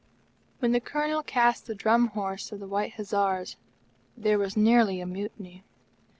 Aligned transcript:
When 0.57 0.71
the 0.71 0.79
Colonel 0.79 1.21
cast 1.21 1.67
the 1.67 1.75
Drum 1.75 2.07
horse 2.07 2.51
of 2.51 2.59
the 2.59 2.65
White 2.65 2.93
Hussars, 2.93 3.55
there 4.17 4.39
was 4.39 4.57
nearly 4.57 4.99
a 4.99 5.05
mutiny. 5.05 5.63